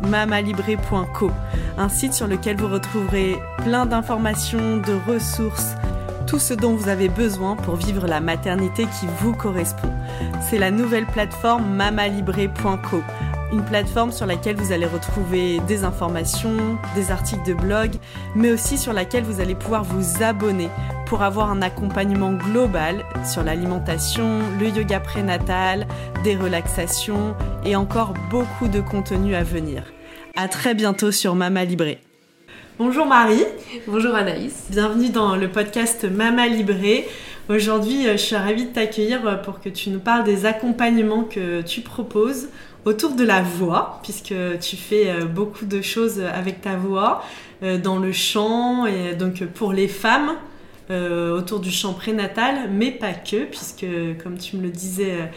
[0.00, 1.30] mamalibré.co,
[1.78, 5.72] un site sur lequel vous retrouverez plein d'informations, de ressources,
[6.26, 9.92] tout ce dont vous avez besoin pour vivre la maternité qui vous correspond.
[10.40, 13.02] C'est la nouvelle plateforme mamalibré.co
[13.52, 17.92] une plateforme sur laquelle vous allez retrouver des informations, des articles de blog,
[18.34, 20.70] mais aussi sur laquelle vous allez pouvoir vous abonner
[21.06, 25.86] pour avoir un accompagnement global sur l'alimentation, le yoga prénatal,
[26.24, 29.84] des relaxations et encore beaucoup de contenu à venir.
[30.34, 31.98] À très bientôt sur Mama Libré.
[32.78, 33.44] Bonjour Marie.
[33.86, 34.64] Bonjour Anaïs.
[34.70, 37.06] Bienvenue dans le podcast Mama Libré.
[37.48, 41.80] Aujourd'hui, je suis ravie de t'accueillir pour que tu nous parles des accompagnements que tu
[41.82, 42.48] proposes
[42.84, 47.22] autour de la voix, puisque tu fais euh, beaucoup de choses avec ta voix,
[47.62, 50.32] euh, dans le chant, et donc pour les femmes,
[50.90, 53.86] euh, autour du chant prénatal, mais pas que, puisque
[54.22, 55.30] comme tu me le disais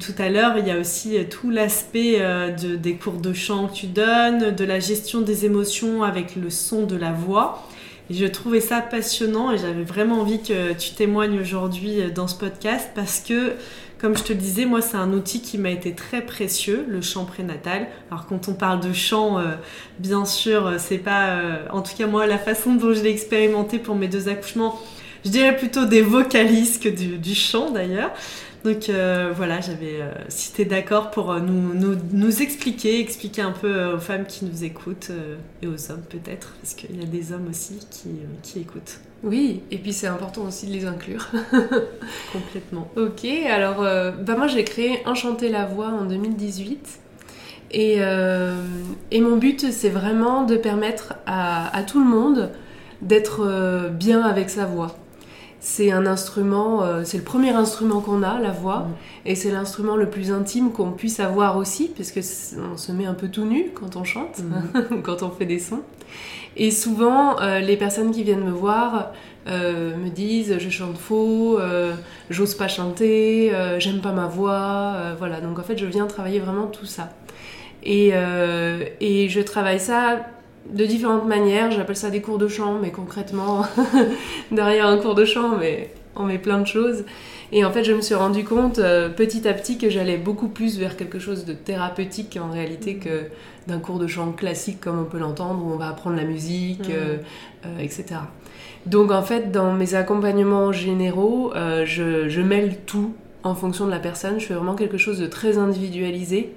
[0.00, 2.20] tout à l'heure, il y a aussi tout l'aspect
[2.58, 6.86] des cours de chant que tu donnes, de la gestion des émotions avec le son
[6.86, 7.64] de la voix.
[8.10, 12.90] Je trouvais ça passionnant et j'avais vraiment envie que tu témoignes aujourd'hui dans ce podcast
[12.96, 13.52] parce que
[14.06, 17.00] comme je te le disais, moi, c'est un outil qui m'a été très précieux, le
[17.00, 17.88] chant prénatal.
[18.08, 19.56] Alors, quand on parle de chant, euh,
[19.98, 23.10] bien sûr, euh, c'est pas, euh, en tout cas, moi, la façon dont je l'ai
[23.10, 24.80] expérimenté pour mes deux accouchements,
[25.24, 28.12] je dirais plutôt des vocalises que du, chant d'ailleurs.
[28.66, 28.90] Donc
[29.36, 34.00] voilà, j'avais, si tu es d'accord pour nous, nous, nous, expliquer, expliquer un peu aux
[34.00, 35.12] femmes qui nous écoutent
[35.62, 38.08] et aux hommes peut-être, parce qu'il y a des hommes aussi qui,
[38.42, 39.00] qui écoutent.
[39.22, 41.28] Oui, et puis c'est important aussi de les inclure.
[42.32, 42.88] Complètement.
[42.96, 47.00] Ok, alors euh, bah moi j'ai créé Enchanter la voix en 2018.
[47.72, 48.54] Et, euh,
[49.10, 52.50] et mon but c'est vraiment de permettre à, tout le monde
[53.02, 54.96] d'être euh, bien avec sa voix.
[55.68, 58.94] C'est un instrument, c'est le premier instrument qu'on a, la voix, mm.
[59.26, 62.20] et c'est l'instrument le plus intime qu'on puisse avoir aussi, parce que
[62.72, 65.00] on se met un peu tout nu quand on chante, mm.
[65.02, 65.82] quand on fait des sons.
[66.56, 69.12] Et souvent, euh, les personnes qui viennent me voir
[69.48, 71.94] euh, me disent je chante faux, euh,
[72.30, 75.14] j'ose pas chanter, j'aime pas ma voix.
[75.18, 77.10] voilà, donc en fait, je viens travailler vraiment tout ça.
[77.82, 78.12] Et,
[79.00, 80.26] et je travaille ça
[80.72, 81.70] de différentes manières.
[81.70, 83.64] J'appelle ça des cours de chant, mais concrètement,
[84.50, 87.04] derrière un cours de chant, mais on met plein de choses.
[87.52, 90.78] Et en fait, je me suis rendu compte petit à petit que j'allais beaucoup plus
[90.78, 93.28] vers quelque chose de thérapeutique en réalité que
[93.66, 96.88] d'un cours de chant classique comme on peut l'entendre, où on va apprendre la musique,
[96.88, 96.92] mm.
[96.92, 97.16] euh,
[97.66, 98.20] euh, etc.
[98.86, 103.90] Donc en fait, dans mes accompagnements généraux, euh, je, je, mêle tout en fonction de
[103.90, 104.38] la personne.
[104.38, 106.52] Je fais vraiment quelque chose de très individualisé.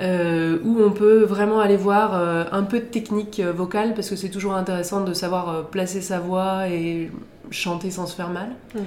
[0.00, 2.14] Où on peut vraiment aller voir
[2.52, 6.68] un peu de technique vocale parce que c'est toujours intéressant de savoir placer sa voix
[6.68, 7.10] et
[7.50, 8.50] chanter sans se faire mal.
[8.74, 8.80] Mm-hmm.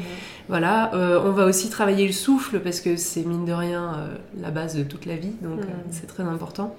[0.49, 4.09] Voilà, on va aussi travailler le souffle parce que c'est mine de rien
[4.39, 5.89] la base de toute la vie, donc mm.
[5.91, 6.75] c'est très important.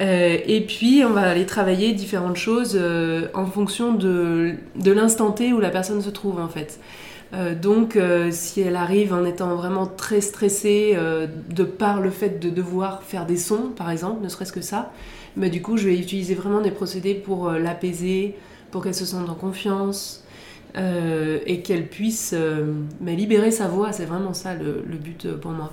[0.00, 5.32] Euh, et puis, on va aller travailler différentes choses euh, en fonction de, de l'instant
[5.32, 6.80] T où la personne se trouve, en fait.
[7.34, 7.98] Euh, donc,
[8.30, 10.96] si elle arrive en étant vraiment très stressée
[11.48, 14.92] de par le fait de devoir faire des sons, par exemple, ne serait-ce que ça,
[15.36, 18.36] bah, du coup, je vais utiliser vraiment des procédés pour l'apaiser,
[18.70, 20.24] pour qu'elle se sente en confiance
[20.74, 22.34] et qu'elle puisse
[23.00, 23.92] bah, libérer sa voix.
[23.92, 25.72] C'est vraiment ça le but pour moi.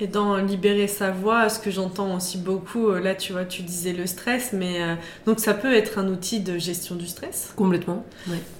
[0.00, 3.62] Et dans libérer sa voix, ce que j'entends aussi beaucoup, euh, là tu vois, tu
[3.62, 4.94] disais le stress, mais euh,
[5.26, 7.52] donc ça peut être un outil de gestion du stress.
[7.54, 8.04] Complètement.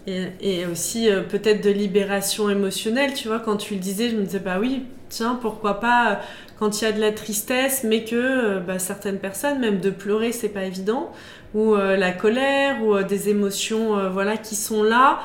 [0.07, 4.17] Et, et, aussi euh, peut-être de libération émotionnelle, tu vois, quand tu le disais, je
[4.17, 6.21] me disais, bah oui, tiens, pourquoi pas
[6.59, 10.31] quand il y a de la tristesse, mais que bah, certaines personnes, même de pleurer,
[10.31, 11.11] c'est pas évident,
[11.55, 15.19] ou la colère, ou des émotions, voilà, qui sont là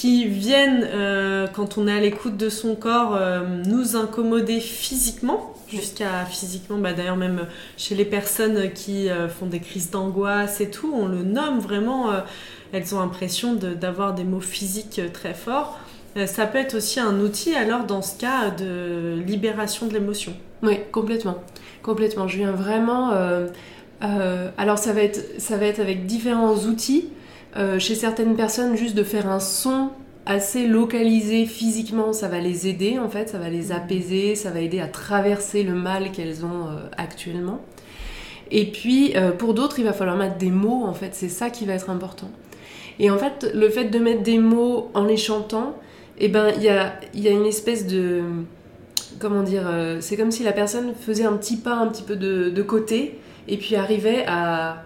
[0.00, 0.88] qui viennent,
[1.52, 3.20] quand on est à l'écoute de son corps,
[3.66, 9.60] nous incommoder physiquement jusqu'à physiquement, bah d'ailleurs même chez les personnes qui euh, font des
[9.60, 12.20] crises d'angoisse et tout, on le nomme vraiment, euh,
[12.72, 15.78] elles ont l'impression d'avoir des mots physiques euh, très forts.
[16.26, 20.34] ça peut être aussi un outil alors dans ce cas de libération de l'émotion.
[20.62, 21.38] Oui, complètement.
[21.82, 22.28] Complètement.
[22.28, 23.12] Je viens vraiment...
[24.00, 27.08] alors ça va, être, ça va être avec différents outils.
[27.78, 29.90] Chez certaines personnes, juste de faire un son
[30.26, 34.60] assez localisé physiquement, ça va les aider en fait, ça va les apaiser, ça va
[34.60, 37.60] aider à traverser le mal qu'elles ont euh, actuellement.
[38.52, 41.14] Et puis, euh, pour d'autres, il va falloir mettre des mots, en fait.
[41.14, 42.30] C'est ça qui va être important.
[42.98, 45.76] Et en fait, le fait de mettre des mots en les chantant,
[46.18, 48.22] eh ben, il y a, y a une espèce de...
[49.20, 52.16] Comment dire euh, C'est comme si la personne faisait un petit pas un petit peu
[52.16, 53.18] de, de côté
[53.48, 54.84] et puis arrivait à,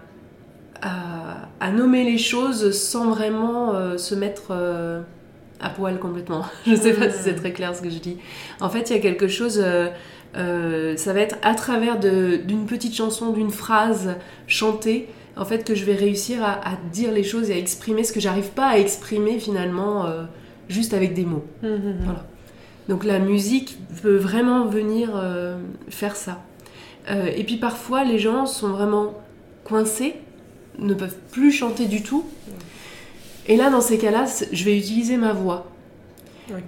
[0.81, 4.51] à, à, nommer les choses sans vraiment euh, se mettre
[5.59, 6.45] à poil complètement.
[6.67, 8.17] Je sais pas si c'est très clair ce que je dis.
[8.59, 9.63] En fait, il y a quelque chose
[10.37, 14.15] euh, ça va être à travers d'une petite chanson, d'une phrase
[14.47, 15.07] chantée,
[15.37, 16.59] en fait, que je vais réussir à,
[16.91, 20.23] dire les choses et à exprimer ce que j'arrive pas à exprimer finalement euh,
[20.67, 21.45] juste avec des mots.
[21.61, 21.95] Mmh, mmh, mmh.
[22.03, 22.25] Voilà.
[22.89, 25.57] Donc la musique peut vraiment venir euh,
[25.89, 26.43] faire ça.
[27.09, 29.13] et puis parfois, les gens sont vraiment
[29.63, 30.15] coincés,
[30.79, 32.25] ne peuvent plus chanter du tout.
[33.47, 35.67] Et là, dans ces cas-là, je vais utiliser ma voix.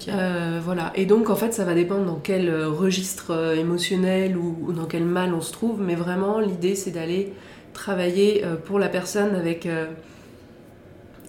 [0.08, 0.92] Euh, voilà.
[0.96, 4.86] Et donc, en fait, ça va dépendre dans quel euh, registre euh, émotionnel ou, dans
[4.86, 5.82] quel mal on se trouve.
[5.82, 7.34] Mais vraiment, l'idée, c'est d'aller
[7.74, 9.68] travailler pour la personne avec,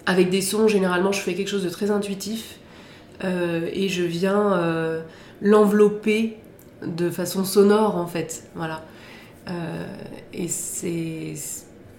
[0.06, 0.66] avec des sons.
[0.66, 2.58] Généralement, je fais quelque chose de très intuitif
[3.22, 5.02] et je viens
[5.42, 6.38] l'envelopper
[6.86, 8.44] de façon sonore, en fait.
[8.54, 8.82] Voilà.
[10.32, 11.34] et c'est.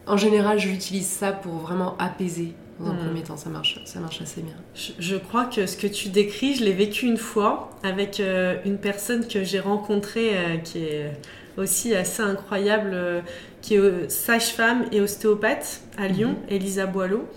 [0.10, 3.06] En général, j'utilise ça pour vraiment apaiser dans un hmm.
[3.06, 4.56] premier temps, ça marche, ça marche assez bien.
[4.74, 8.78] Je, crois que ce que tu décris, je l'ai vécu une fois avec euh, une
[8.78, 11.12] personne que j'ai rencontrée euh, qui est
[11.58, 13.22] aussi assez incroyable, euh,
[13.62, 16.56] qui est sage-femme et ostéopathe à Lyon, mhm.
[16.56, 17.28] Elisa Boileau.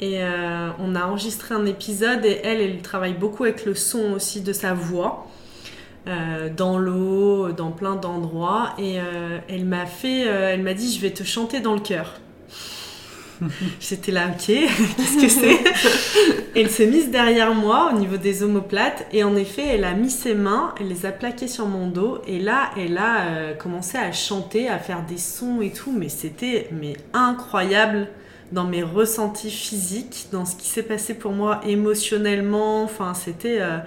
[0.00, 0.20] Et
[0.78, 4.52] on a enregistré un épisode et elle, elle travaille beaucoup avec le son aussi de
[4.52, 5.26] sa voix.
[6.56, 8.74] Dans l'eau, dans plein d'endroits.
[8.78, 8.96] Et
[9.48, 12.20] elle m'a fait, elle m'a dit, je vais te chanter dans le cœur.
[13.80, 15.58] J'étais là, ok, qu'est-ce que c'est?
[16.54, 20.10] Elle s'est mise derrière moi au niveau des omoplates et en effet, elle a mis
[20.10, 23.98] ses mains, elle les a plaquées sur mon dos et là, elle a euh, commencé
[23.98, 28.08] à chanter, à faire des sons et tout, mais c'était mais incroyable
[28.52, 32.84] dans mes ressentis physiques, dans ce qui s'est passé pour moi émotionnellement.
[32.84, 33.78] Enfin, c'était euh,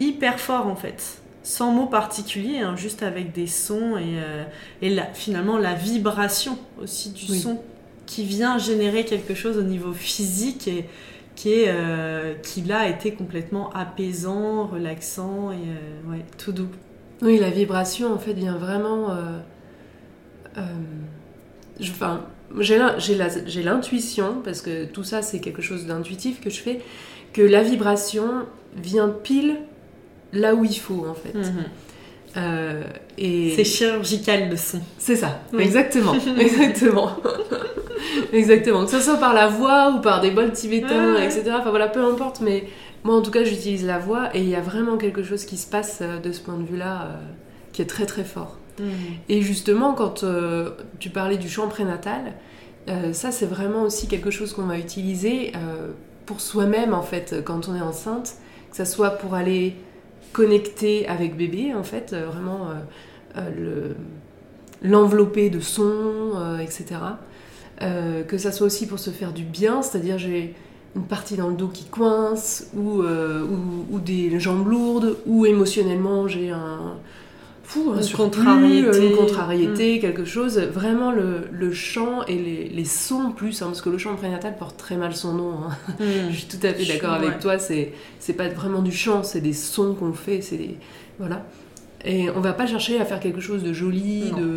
[0.00, 4.44] hyper fort en fait sans mots particuliers, hein, juste avec des sons et, euh,
[4.80, 7.60] et finalement la vibration aussi du son
[8.06, 10.86] qui vient générer quelque chose au niveau physique et
[11.34, 16.68] qui, est, euh, qui là a été complètement apaisant, relaxant et euh, ouais, tout doux.
[17.22, 19.08] Oui, la vibration en fait vient vraiment.
[21.80, 22.20] Enfin,
[22.58, 26.80] j'ai l'intuition, parce que tout ça c'est quelque chose d'intuitif que je fais,
[27.32, 28.46] que la vibration
[28.76, 29.58] vient pile
[30.32, 31.34] là où il faut en fait.
[31.34, 32.84] Mhm.
[33.18, 33.52] et...
[33.56, 34.80] C'est chirurgical le son.
[34.98, 36.14] C'est ça, exactement.
[36.38, 37.10] exactement.
[38.32, 41.52] Exactement, que ce soit par la voix ou par des bols tibétains, etc.
[41.58, 42.64] Enfin voilà, peu importe, mais
[43.04, 45.56] moi en tout cas j'utilise la voix et il y a vraiment quelque chose qui
[45.56, 47.14] se passe euh, de ce point de vue-là euh,
[47.72, 48.58] qui est très très fort.
[48.78, 48.84] Mm.
[49.28, 52.32] Et justement, quand euh, tu parlais du chant prénatal,
[53.12, 55.52] ça c'est vraiment aussi quelque chose qu'on va utiliser
[56.26, 58.34] pour soi-même en fait quand on est enceinte,
[58.72, 59.76] que ce soit pour aller
[60.32, 62.68] connecter avec bébé en fait, vraiment
[64.82, 66.96] l'envelopper de sons, etc.
[67.82, 70.54] Euh, que ça soit aussi pour se faire du bien, c'est-à-dire j'ai
[70.94, 73.44] une partie dans le dos qui coince, ou, euh,
[73.90, 76.94] ou, des jambes lourdes, ou émotionnellement j'ai un,
[77.72, 79.06] fou, une, contrariété.
[79.10, 80.00] une contrariété, mm.
[80.00, 80.58] quelque chose.
[80.58, 84.56] Vraiment le, le chant et les, les sons plus, hein, parce que le chant prénatal
[84.56, 85.54] porte très mal son nom.
[85.64, 85.94] Hein.
[86.00, 86.04] Mm.
[86.30, 89.40] Je suis tout à fait d'accord avec toi, c'est, c'est pas vraiment du chant, c'est
[89.40, 90.76] des sons qu'on fait, c'est des...
[91.18, 91.44] Voilà.
[92.04, 94.56] Et on va pas chercher à faire quelque chose de joli, de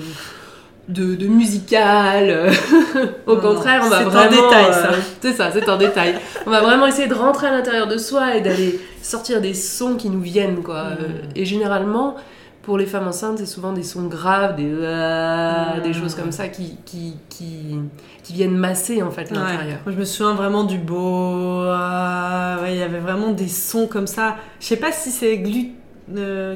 [0.87, 2.51] de, musical.
[3.27, 4.29] Au contraire, on va vraiment.
[4.29, 4.91] C'est un détail, ça.
[4.91, 6.15] Euh, c'est ça, c'est un détail.
[6.45, 9.95] On va vraiment essayer de rentrer à l'intérieur de soi et d'aller sortir des sons
[9.95, 10.91] qui nous viennent, quoi.
[10.91, 10.97] Mm.
[11.35, 12.15] Et généralement,
[12.65, 16.47] pour les femmes enceintes, c'est souvent des sons graves, des, euh, des choses comme ça
[16.47, 17.79] qui, qui, qui,
[18.23, 19.77] qui viennent masser en fait l'intérieur.
[19.85, 21.61] je me souviens vraiment du beau.
[21.61, 24.37] Euh, il y avait vraiment des sons comme ça.
[24.59, 25.75] Je sais pas si c'est glut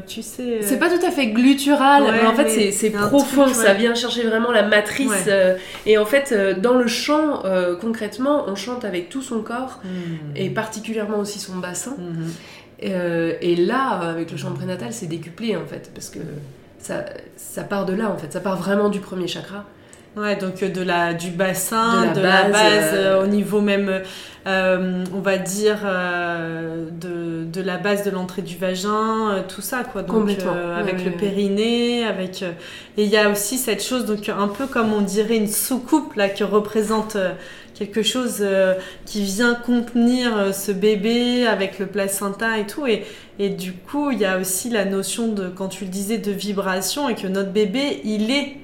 [0.08, 0.60] tu sais.
[0.62, 4.52] C'est pas tout à fait glutural, mais en fait c'est profond, ça vient chercher vraiment
[4.52, 5.26] la matrice.
[5.28, 9.42] Euh, et en fait, euh, dans le chant, euh, concrètement, on chante avec tout son
[9.42, 10.36] corps, hmm.
[10.36, 11.96] et particulièrement aussi son bassin.
[12.82, 12.88] Hmm.
[13.42, 16.20] et là, avec le chant prénatal, c'est décuplé en fait, parce que
[16.80, 17.06] ça,
[17.36, 19.66] ça part de là en fait, ça part vraiment du premier chakra.
[20.18, 24.02] Ouais, donc de la, du bassin, de la, base, au niveau même
[24.48, 29.62] euh, on va dire, euh, de, de, la base de l'entrée du vagin, euh, tout
[29.62, 30.02] ça, quoi.
[30.02, 30.30] Donc,
[30.78, 32.42] avec le périnée, avec.
[32.42, 36.16] et il y a aussi cette chose, donc un peu comme on dirait une soucoupe,
[36.16, 37.18] là, qui représente
[37.76, 38.44] quelque chose
[39.06, 42.88] qui vient contenir ce bébé avec le placenta et tout.
[42.88, 43.06] Et,
[43.40, 46.32] et du coup, il y a aussi la notion de, quand tu le disais, de
[46.32, 48.58] vibration et que notre bébé, il est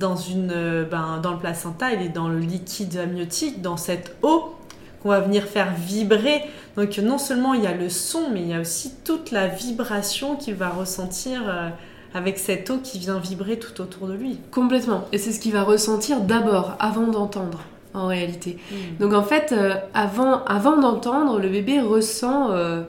[0.00, 4.16] dans, une, euh, ben, dans le placenta, il est dans le liquide amniotique, dans cette
[4.22, 4.54] eau
[5.02, 6.42] qu'on va venir faire vibrer.
[6.76, 9.46] Donc non seulement il y a le son, mais il y a aussi toute la
[9.46, 11.68] vibration qu'il va ressentir euh,
[12.14, 14.38] avec cette eau qui vient vibrer tout autour de lui.
[14.50, 15.04] Complètement.
[15.12, 17.60] Et c'est ce qu'il va ressentir d'abord, avant d'entendre,
[17.94, 18.58] en réalité.
[18.70, 18.74] Mm.
[19.00, 22.82] Donc en fait, euh, avant, avant d'entendre, le bébé ressent euh,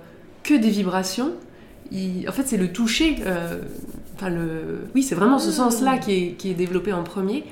[0.43, 1.31] que des vibrations.
[1.91, 3.17] Il- en fait, c'est le toucher.
[3.25, 3.61] euh,
[4.21, 4.85] Enfin, le...
[4.93, 5.53] Oui, c'est vraiment ce Mm.
[5.53, 7.43] sens-là qui est, qui est développé en premier.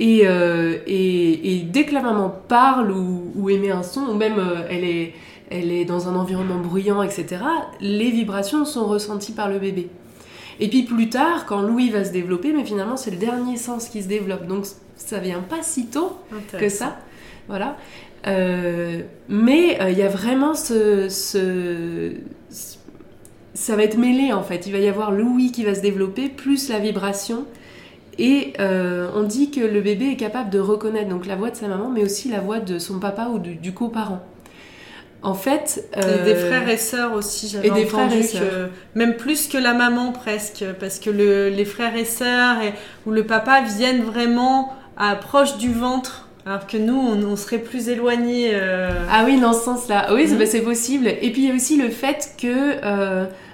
[0.00, 4.14] Et, euh, et, et dès que la maman parle ou, ou émet un son, ou
[4.14, 5.14] même euh, elle, est,
[5.50, 7.26] elle est dans un environnement bruyant, etc.,
[7.80, 9.88] les vibrations sont ressenties par le bébé.
[10.60, 13.88] Et puis plus tard, quand Louis va se développer, mais finalement c'est le dernier sens
[13.88, 14.46] qui se développe.
[14.48, 16.16] Donc ça vient pas si tôt
[16.58, 16.96] que ça.
[17.48, 17.76] Voilà.
[18.26, 22.12] Euh, mais il y a vraiment ce, ce-
[22.50, 22.76] ce-
[23.60, 24.66] Ça va être mêlé en fait.
[24.66, 27.44] Il va y avoir l'ouïe qui va se développer, plus la vibration.
[28.18, 31.56] Et euh, on dit que le bébé est capable de reconnaître donc la voix de
[31.56, 34.20] sa maman, mais aussi la voix de son papa ou du, du coparent.
[35.22, 35.88] En fait.
[35.96, 38.42] Et euh, des frères et sœurs aussi, j'avais des frères entendu et sœurs.
[38.42, 42.72] que même plus que la maman presque, parce que le- les frères et sœurs et,
[43.06, 47.58] ou le papa viennent vraiment à proche du ventre, alors que nous on, on serait
[47.58, 48.50] plus éloignés.
[48.54, 50.14] euh, Ah oui, dans ce sens-là.
[50.14, 50.38] Oui, c'est- Mhm.
[50.38, 51.08] bah, c'est possible.
[51.08, 52.84] Et puis il y a aussi le fait que,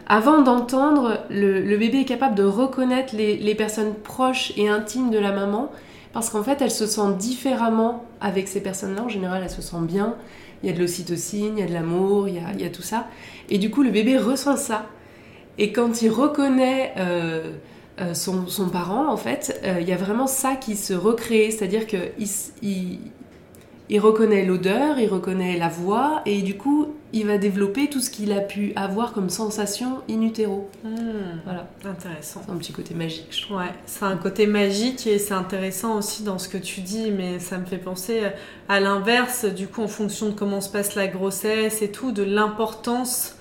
[0.07, 5.33] avant d'entendre, le, bébé est capable de reconnaître les, personnes proches et intimes de la
[5.33, 5.71] maman,
[6.13, 9.03] parce qu'en fait, elle se sent différemment avec ces personnes-là.
[9.03, 10.15] En général, elle se sent bien.
[10.63, 13.07] Il y a de l'ocytocine, il y a de l'amour, il y a, tout ça.
[13.49, 14.87] Et du coup, le bébé ressent ça.
[15.59, 17.53] Et quand il reconnaît euh,
[18.01, 21.51] euh, son, parent, en fait, euh, il y a vraiment ça qui se recrée.
[21.51, 22.29] C'est-à-dire qu'il
[22.63, 22.99] il,
[23.91, 28.11] il reconnaît l'odeur, il reconnaît la voix, et du coup, il va développer tout ce
[28.11, 30.69] qu'il a pu avoir comme sensation in utero.
[30.85, 32.41] hmm, Voilà, intéressant.
[32.45, 33.59] c'est un petit côté magique, je trouve.
[33.59, 37.39] Ouais, c'est un côté magique et c'est intéressant aussi dans ce que tu dis, mais
[37.39, 38.23] ça me fait penser
[38.69, 42.23] à l'inverse, du coup, en fonction de comment se passe la grossesse et tout, de
[42.23, 43.37] l'importance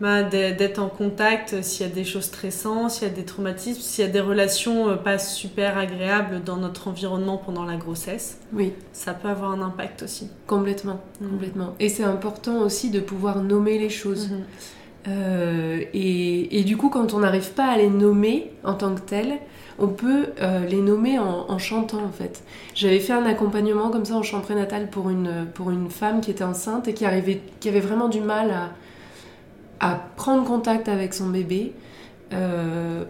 [0.00, 3.80] bah, d'être en contact s'il y a des choses stressantes, s'il y a des traumatismes,
[3.80, 8.38] s'il y a des relations euh, pas super agréables dans notre environnement pendant la grossesse.
[8.52, 10.28] Oui, Ça peut avoir un impact aussi.
[10.46, 11.28] complètement, Mhm.
[11.30, 11.74] complètement.
[11.80, 14.30] Et c'est important aussi de pouvoir nommer les choses.
[14.30, 14.42] Mhm.
[15.06, 19.00] Euh, et, et du coup, quand on n'arrive pas à les nommer en tant que
[19.00, 19.38] telles,
[19.78, 22.42] on peut euh, les nommer en, en chantant en fait.
[22.74, 26.30] J'avais fait un accompagnement comme ça en chant prénatal pour une, pour une femme qui
[26.30, 28.70] était enceinte et qui, arrivait, qui avait vraiment du mal à,
[29.80, 31.72] à prendre contact avec son bébé.
[32.32, 33.04] Euh,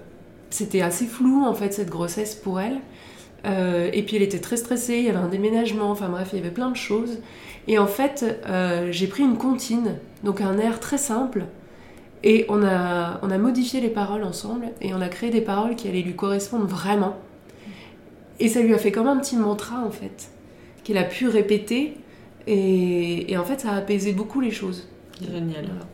[0.51, 2.81] C'était assez flou en fait cette grossesse pour elle.
[3.45, 6.39] Euh, et puis elle était très stressée, il y avait un déménagement, enfin bref, il
[6.39, 7.19] y avait plein de choses.
[7.67, 11.45] Et en fait, euh, j'ai pris une comptine, donc un air très simple,
[12.23, 15.77] et on a, on a modifié les paroles ensemble, et on a créé des paroles
[15.77, 17.17] qui allaient lui correspondre vraiment.
[18.41, 20.31] Et ça lui a fait comme un petit mantra en fait,
[20.83, 21.99] qu'elle a pu répéter,
[22.47, 24.89] et, et en fait ça a apaisé beaucoup les choses.
[25.21, 25.67] Génial.
[25.67, 25.87] Voilà.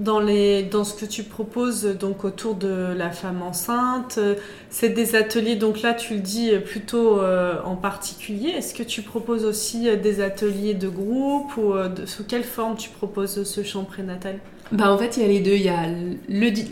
[0.00, 4.34] Dans, les, dans ce que tu proposes donc autour de la femme enceinte, euh,
[4.70, 8.48] c'est des ateliers, donc là tu le dis euh, plutôt euh, en particulier.
[8.48, 12.76] Est-ce que tu proposes aussi des ateliers de groupe ou euh, de- sous quelle forme
[12.76, 14.38] tu proposes ce chant prénatal?
[14.72, 15.84] Bah en fait il y a les deux, il y a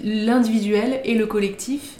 [0.04, 1.96] l'individuel et le collectif.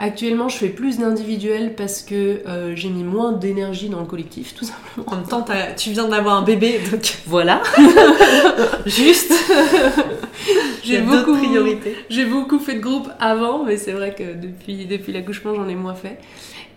[0.00, 4.54] Actuellement je fais plus d'individuel parce que euh, j'ai mis moins d'énergie dans le collectif
[4.54, 5.06] tout simplement.
[5.12, 5.44] En même temps,
[5.76, 7.62] tu viens d'avoir un bébé, donc Voilà.
[8.86, 9.32] juste,
[10.88, 11.96] J'ai beaucoup, priorités.
[12.08, 15.74] j'ai beaucoup fait de groupe avant, mais c'est vrai que depuis, depuis l'accouchement, j'en ai
[15.74, 16.18] moins fait.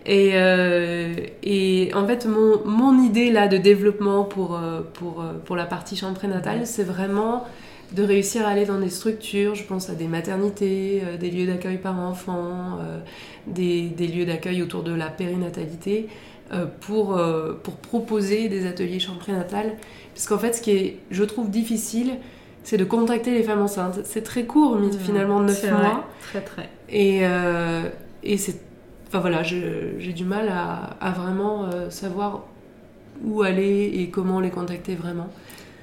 [0.04, 5.34] Et, euh, et en fait, mon, mon idée là de développement pour, euh, pour, euh,
[5.44, 7.44] pour la partie chambre prénatale, c'est vraiment
[7.92, 11.46] de réussir à aller dans des structures, je pense à des maternités, euh, des lieux
[11.46, 12.98] d'accueil par enfants, euh,
[13.46, 16.08] des, des lieux d'accueil autour de la périnatalité,
[16.52, 17.18] euh, pour,
[17.62, 19.74] pour proposer des ateliers chambre prénatale.
[20.14, 22.14] Parce qu'en fait, ce qui est, je trouve, difficile,
[22.64, 24.00] c'est de contacter les femmes enceintes.
[24.04, 25.82] C'est très court, mais finalement 9 c'est vrai.
[25.82, 26.08] mois.
[26.30, 26.68] Très très.
[26.88, 27.88] Et, euh,
[28.22, 28.60] et c'est.
[29.08, 32.44] Enfin voilà, j'ai du mal à, à vraiment euh, savoir
[33.24, 35.28] où aller et comment les contacter vraiment.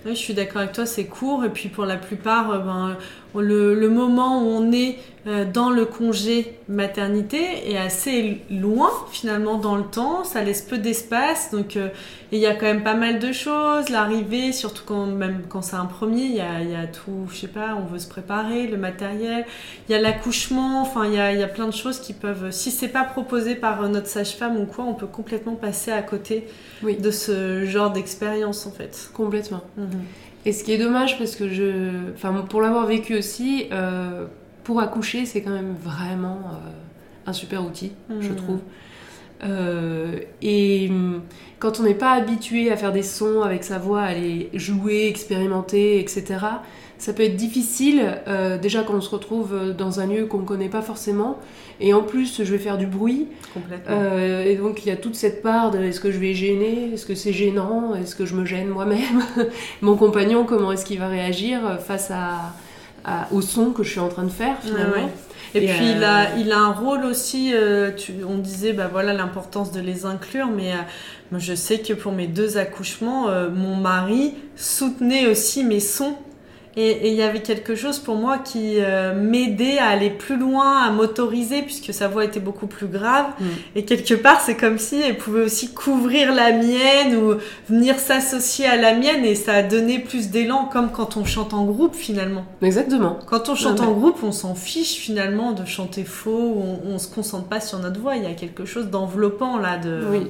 [0.06, 1.44] Oui, je suis d'accord avec toi, c'est court.
[1.46, 2.98] Et puis pour la plupart, euh, ben,
[3.40, 9.76] le, le moment où on est dans le congé maternité est assez loin finalement dans
[9.76, 10.24] le temps.
[10.24, 11.52] Ça laisse peu d'espace.
[11.52, 11.90] Donc euh,
[12.32, 13.90] il y a quand même pas mal de choses.
[13.90, 17.28] L'arrivée, surtout quand, même quand c'est un premier, il y a, il y a tout,
[17.32, 19.46] je sais pas, on veut se préparer, le matériel.
[19.88, 20.82] Il y a l'accouchement.
[20.82, 23.56] Enfin, il y a, y a plein de choses qui peuvent, si c'est pas proposé
[23.56, 26.46] par euh, notre sage-femme ou quoi, on peut complètement passer à côté
[26.84, 26.98] Oui.
[26.98, 29.10] de ce genre d'expérience en fait.
[29.14, 29.62] Complètement.
[29.78, 29.90] Mhm.
[30.46, 32.12] Et ce qui est dommage, parce que je.
[32.16, 34.26] Enfin, pour l'avoir vécu aussi, euh,
[34.64, 38.36] pour accoucher, c'est quand même vraiment euh, un super outil, je Mhm.
[38.36, 38.60] trouve.
[40.42, 41.22] et hum,
[41.60, 45.08] quand on n'est pas habitué à faire des sons avec sa voix, à les jouer,
[45.08, 46.24] expérimenter, etc.,
[46.98, 50.40] ça peut être difficile, euh, déjà quand on se retrouve euh, dans un lieu qu'on
[50.40, 51.38] ne connaît pas forcément,
[51.80, 53.28] et en plus je vais faire du bruit.
[53.54, 53.96] Complètement.
[53.98, 56.92] Euh, et donc il y a toute cette part de est-ce que je vais gêner,
[56.94, 59.24] est-ce que c'est gênant, est-ce que je me gêne moi-même,
[59.82, 62.54] mon compagnon, comment est-ce qu'il va réagir face à,
[63.32, 65.10] au son que je suis en train de faire finalement.
[65.56, 67.54] Et, puis il, a, il a un rôle aussi,
[67.98, 70.74] tu, on disait bah voilà l'importance de les inclure, mais
[71.32, 76.16] moi je sais que pour mes deux accouchements, mon mari soutenait aussi mes sons
[76.82, 80.78] et il y avait quelque chose pour moi qui euh, m'aidait à aller plus loin,
[80.78, 83.26] à m'autoriser, puisque sa voix était beaucoup plus grave.
[83.38, 83.46] Mm.
[83.76, 87.34] Et quelque part, c'est comme si elle pouvait aussi couvrir la mienne ou
[87.68, 89.26] venir s'associer à la mienne.
[89.26, 92.46] Et ça a donné plus d'élan, comme quand on chante en groupe finalement.
[92.62, 93.20] Exactement.
[93.26, 97.14] Quand on chante en groupe, on s'en fiche finalement de chanter faux, on, on se
[97.14, 98.16] concentre pas sur notre voix.
[98.16, 99.78] Il y a quelque chose d'enveloppant là.
[99.78, 100.02] De...
[100.10, 100.28] Oui.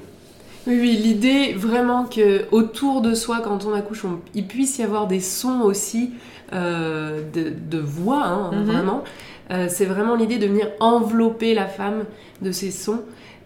[0.69, 5.07] Oui, oui, l'idée vraiment que autour de soi, quand on accouche, il puisse y avoir
[5.07, 6.11] des sons aussi
[6.53, 8.65] euh, de, voix, hein, mhm.
[8.65, 9.03] vraiment.
[9.49, 12.03] Euh, c'est vraiment l'idée de venir envelopper la femme
[12.43, 13.01] de ces sons.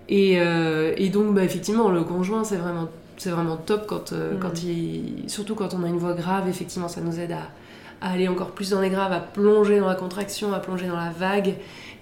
[0.10, 4.40] Et, euh, donc, bah, effectivement, le conjoint, c'est vraiment, c'est vraiment top quand, mhm.
[4.42, 6.50] quand il, surtout quand on a une voix grave.
[6.50, 9.96] Effectivement, ça nous aide à, aller encore plus dans les graves, à plonger dans la
[9.96, 11.54] contraction, à plonger dans la vague,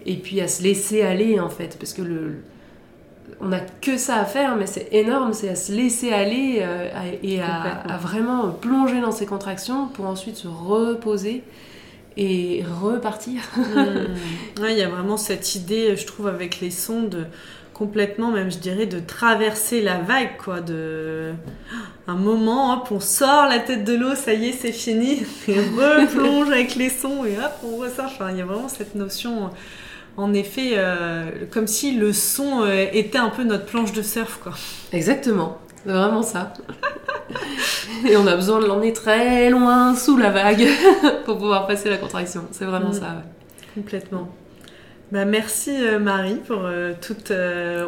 [0.08, 2.38] et puis à se laisser aller en fait, parce que le,
[3.42, 6.90] on n'a que ça à faire, mais c'est énorme, c'est à se laisser aller euh,
[7.24, 11.44] et à, vraiment plonger dans ces contractions pour ensuite se reposer
[12.18, 13.42] et repartir.
[13.58, 14.66] Hmm.
[14.70, 17.26] Il y a vraiment cette idée, je trouve, avec les sons de
[17.74, 21.32] complètement, même je dirais, de traverser la vague, quoi, de
[22.06, 25.60] un moment, hop, on sort la tête de l'eau, ça y est, c'est fini, et
[25.60, 28.06] replonge avec les sons et hop, on ressort.
[28.06, 29.50] Enfin, il y a vraiment cette notion
[30.18, 34.40] en effet, euh, comme si le son euh, était un peu notre planche de surf,
[34.44, 34.54] quoi.
[34.92, 36.54] Exactement, c'est vraiment ça.
[38.08, 40.68] Et on a besoin de l'emmener très loin sous la vague
[41.26, 42.44] pour pouvoir passer la contraction.
[42.52, 42.94] C'est vraiment mm.
[42.94, 43.24] ça.
[43.74, 44.30] Complètement.
[45.12, 46.70] Bah, merci euh, Marie pour
[47.02, 47.32] toute.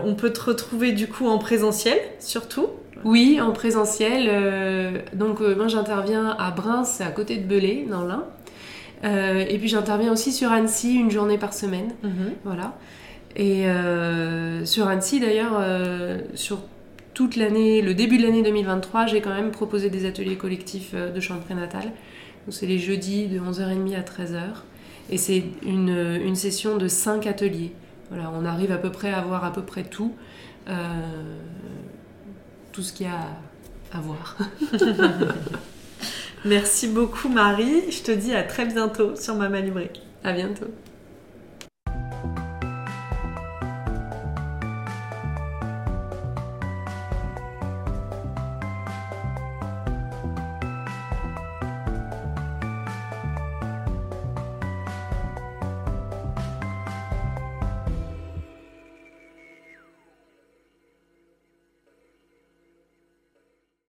[0.03, 2.67] on peut te retrouver du coup en présentiel, surtout.
[3.03, 5.03] Oui, en présentiel.
[5.13, 8.23] donc moi j'interviens à Brins, c'est à côté de Belay, dans l'Ain.
[9.03, 11.91] Euh, et puis j'interviens aussi sur Annecy une journée par semaine.
[12.03, 12.33] Mhm.
[12.43, 12.77] Voilà.
[13.35, 16.59] Et euh, sur Annecy d'ailleurs, euh, sur
[17.13, 21.19] toute l'année, le début de l'année 2023, j'ai quand même proposé des ateliers collectifs de
[21.19, 21.91] chant prénatal.
[22.49, 24.41] c'est les jeudis de 11h30 à 13h.
[25.09, 25.89] Et c'est une,
[26.23, 27.73] une, session de 5 ateliers.
[28.09, 30.13] Voilà, on arrive à peu près à voir à peu près tout.
[32.71, 33.19] tout ce qu'il y a
[33.91, 34.37] à voir.
[36.45, 37.91] Merci beaucoup Marie.
[37.91, 39.91] Je te dis à très bientôt sur Mama Libré.
[40.23, 40.67] À bientôt.